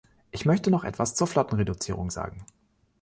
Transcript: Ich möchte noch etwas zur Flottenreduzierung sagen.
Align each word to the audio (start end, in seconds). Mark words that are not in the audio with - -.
Ich 0.31 0.45
möchte 0.45 0.71
noch 0.71 0.83
etwas 0.83 1.13
zur 1.13 1.27
Flottenreduzierung 1.27 2.09
sagen. 2.09 2.43